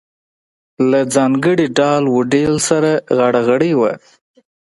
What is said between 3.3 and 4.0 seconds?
غړۍ وه.